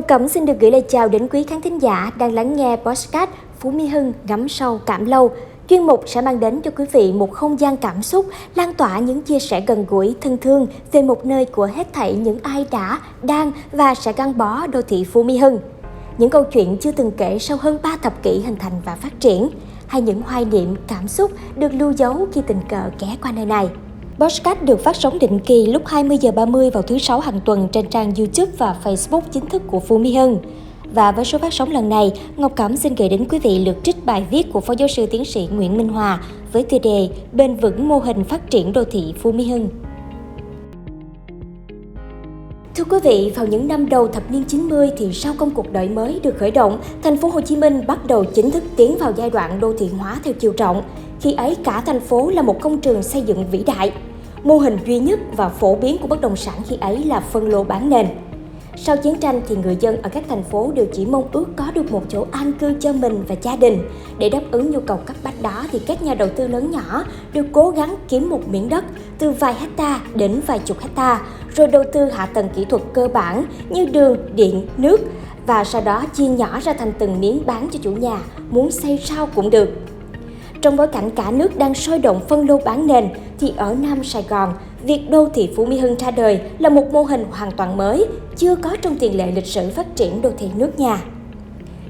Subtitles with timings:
[0.00, 2.76] Ngọc Cẩm xin được gửi lời chào đến quý khán thính giả đang lắng nghe
[2.76, 5.30] podcast Phú Mỹ Hưng ngắm sâu cảm lâu.
[5.68, 8.98] Chuyên mục sẽ mang đến cho quý vị một không gian cảm xúc, lan tỏa
[8.98, 12.66] những chia sẻ gần gũi, thân thương về một nơi của hết thảy những ai
[12.70, 15.58] đã, đang và sẽ gắn bó đô thị Phú Mỹ Hưng.
[16.18, 19.20] Những câu chuyện chưa từng kể sau hơn 3 thập kỷ hình thành và phát
[19.20, 19.48] triển,
[19.86, 23.46] hay những hoài niệm, cảm xúc được lưu dấu khi tình cờ ghé qua nơi
[23.46, 23.68] này.
[24.20, 27.68] Podcast được phát sóng định kỳ lúc 20 giờ 30 vào thứ sáu hàng tuần
[27.72, 30.38] trên trang YouTube và Facebook chính thức của Phú Mỹ Hưng.
[30.94, 33.76] Và với số phát sóng lần này, Ngọc Cẩm xin gửi đến quý vị lượt
[33.82, 37.08] trích bài viết của Phó Giáo sư Tiến sĩ Nguyễn Minh Hòa với tiêu đề
[37.32, 39.68] Bền vững mô hình phát triển đô thị Phú Mỹ Hưng.
[42.74, 45.88] Thưa quý vị, vào những năm đầu thập niên 90 thì sau công cuộc đổi
[45.88, 49.12] mới được khởi động, thành phố Hồ Chí Minh bắt đầu chính thức tiến vào
[49.16, 50.82] giai đoạn đô thị hóa theo chiều rộng.
[51.20, 53.92] Khi ấy cả thành phố là một công trường xây dựng vĩ đại.
[54.44, 57.48] Mô hình duy nhất và phổ biến của bất động sản khi ấy là phân
[57.48, 58.06] lô bán nền.
[58.76, 61.70] Sau chiến tranh thì người dân ở các thành phố đều chỉ mong ước có
[61.74, 63.78] được một chỗ an cư cho mình và gia đình.
[64.18, 67.04] Để đáp ứng nhu cầu cấp bách đó thì các nhà đầu tư lớn nhỏ
[67.32, 68.84] đều cố gắng kiếm một miếng đất
[69.18, 71.22] từ vài hecta đến vài chục hecta,
[71.56, 75.00] rồi đầu tư hạ tầng kỹ thuật cơ bản như đường, điện, nước
[75.46, 78.18] và sau đó chia nhỏ ra thành từng miếng bán cho chủ nhà,
[78.50, 79.70] muốn xây sao cũng được.
[80.60, 83.08] Trong bối cảnh cả nước đang sôi động phân lô bán nền,
[83.38, 86.92] thì ở Nam Sài Gòn, việc đô thị Phú Mỹ Hưng ra đời là một
[86.92, 90.30] mô hình hoàn toàn mới, chưa có trong tiền lệ lịch sử phát triển đô
[90.38, 91.02] thị nước nhà.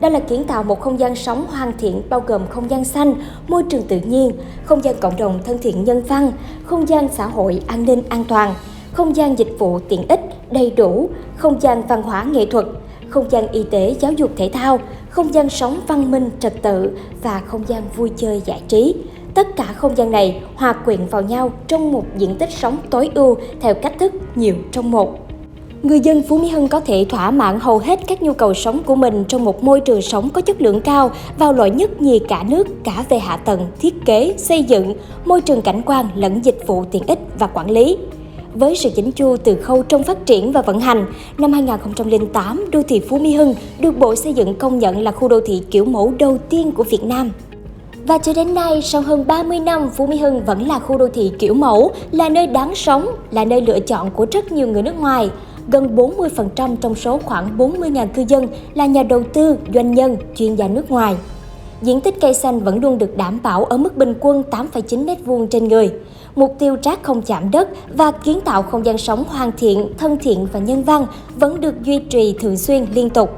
[0.00, 3.14] Đây là kiến tạo một không gian sống hoàn thiện bao gồm không gian xanh,
[3.48, 4.32] môi trường tự nhiên,
[4.64, 6.32] không gian cộng đồng thân thiện nhân văn,
[6.64, 8.54] không gian xã hội an ninh an toàn,
[8.92, 12.66] không gian dịch vụ tiện ích đầy đủ, không gian văn hóa nghệ thuật,
[13.08, 14.78] không gian y tế giáo dục thể thao,
[15.10, 16.90] không gian sống văn minh trật tự
[17.22, 18.94] và không gian vui chơi giải trí.
[19.34, 23.10] Tất cả không gian này hòa quyện vào nhau trong một diện tích sống tối
[23.14, 25.18] ưu theo cách thức nhiều trong một.
[25.82, 28.82] Người dân Phú Mỹ Hưng có thể thỏa mãn hầu hết các nhu cầu sống
[28.86, 32.18] của mình trong một môi trường sống có chất lượng cao, vào loại nhất nhì
[32.18, 36.44] cả nước cả về hạ tầng, thiết kế, xây dựng, môi trường cảnh quan lẫn
[36.44, 37.96] dịch vụ tiện ích và quản lý
[38.58, 41.06] với sự chỉnh chu từ khâu trong phát triển và vận hành.
[41.38, 45.28] Năm 2008, đô thị Phú Mỹ Hưng được Bộ Xây dựng công nhận là khu
[45.28, 47.30] đô thị kiểu mẫu đầu tiên của Việt Nam.
[48.06, 51.08] Và cho đến nay, sau hơn 30 năm, Phú Mỹ Hưng vẫn là khu đô
[51.08, 54.82] thị kiểu mẫu, là nơi đáng sống, là nơi lựa chọn của rất nhiều người
[54.82, 55.30] nước ngoài.
[55.68, 60.54] Gần 40% trong số khoảng 40.000 cư dân là nhà đầu tư, doanh nhân, chuyên
[60.54, 61.16] gia nước ngoài.
[61.86, 65.46] Diện tích cây xanh vẫn luôn được đảm bảo ở mức bình quân 8,9 m2
[65.46, 65.92] trên người
[66.34, 70.16] mục tiêu rác không chạm đất và kiến tạo không gian sống hoàn thiện, thân
[70.20, 73.30] thiện và nhân văn vẫn được duy trì thường xuyên liên tục.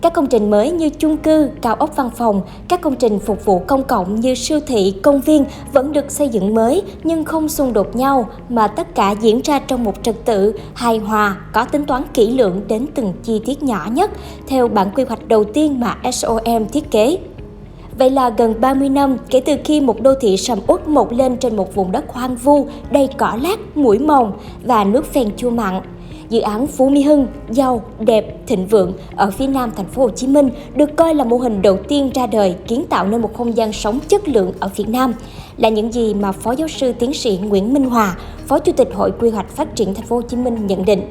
[0.00, 3.44] Các công trình mới như chung cư, cao ốc văn phòng, các công trình phục
[3.44, 7.48] vụ công cộng như siêu thị, công viên vẫn được xây dựng mới nhưng không
[7.48, 11.64] xung đột nhau mà tất cả diễn ra trong một trật tự hài hòa, có
[11.64, 14.10] tính toán kỹ lưỡng đến từng chi tiết nhỏ nhất
[14.46, 17.18] theo bản quy hoạch đầu tiên mà SOM thiết kế.
[18.00, 21.36] Vậy là gần 30 năm kể từ khi một đô thị sầm uất mọc lên
[21.36, 24.32] trên một vùng đất hoang vu, đầy cỏ lát, mũi mồng
[24.64, 25.80] và nước phèn chua mặn.
[26.30, 30.10] Dự án Phú Mỹ Hưng, giàu, đẹp, thịnh vượng ở phía nam thành phố Hồ
[30.10, 33.34] Chí Minh được coi là mô hình đầu tiên ra đời kiến tạo nên một
[33.34, 35.14] không gian sống chất lượng ở Việt Nam.
[35.56, 38.16] Là những gì mà Phó giáo sư tiến sĩ Nguyễn Minh Hòa,
[38.46, 41.02] Phó Chủ tịch Hội Quy hoạch Phát triển thành phố Hồ Chí Minh nhận định.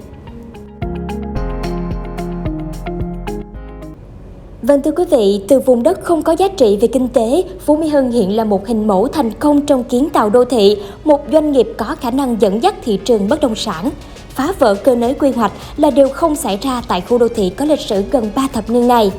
[4.70, 7.76] Vâng thưa quý vị, từ vùng đất không có giá trị về kinh tế, Phú
[7.76, 11.22] Mỹ Hưng hiện là một hình mẫu thành công trong kiến tạo đô thị, một
[11.32, 13.90] doanh nghiệp có khả năng dẫn dắt thị trường bất động sản.
[14.30, 17.50] Phá vỡ cơ nới quy hoạch là điều không xảy ra tại khu đô thị
[17.50, 19.12] có lịch sử gần 3 thập niên này.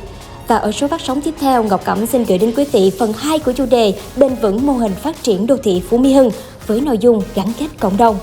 [0.48, 3.12] Và ở số phát sóng tiếp theo, Ngọc Cẩm xin gửi đến quý vị phần
[3.12, 6.30] 2 của chủ đề Bền vững mô hình phát triển đô thị Phú Mỹ Hưng
[6.66, 8.16] với nội dung gắn kết cộng đồng.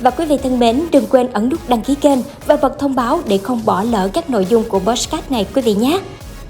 [0.00, 2.94] Và quý vị thân mến, đừng quên ấn nút đăng ký kênh và bật thông
[2.94, 6.00] báo để không bỏ lỡ các nội dung của podcast này quý vị nhé.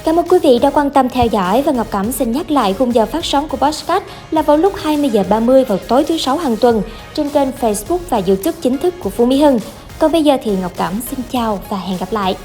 [0.04, 2.74] Cảm ơn quý vị đã quan tâm theo dõi và Ngọc Cẩm xin nhắc lại
[2.74, 6.18] khung giờ phát sóng của podcast là vào lúc 20 giờ 30 vào tối thứ
[6.18, 6.82] sáu hàng tuần
[7.14, 9.58] trên kênh Facebook và YouTube chính thức của Phú Mỹ Hưng.
[9.98, 12.36] Còn bây giờ thì Ngọc Cẩm xin chào và hẹn gặp lại.